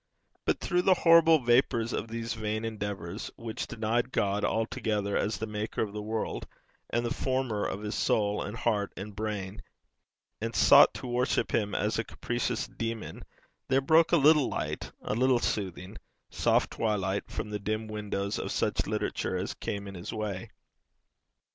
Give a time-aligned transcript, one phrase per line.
[0.45, 5.45] But through the horrible vapours of these vain endeavours, which denied God altogether as the
[5.45, 6.47] maker of the world,
[6.89, 9.61] and the former of his soul and heart and brain,
[10.41, 13.21] and sought to worship him as a capricious demon,
[13.67, 15.97] there broke a little light, a little soothing,
[16.31, 20.49] soft twilight, from the dim windows of such literature as came in his way.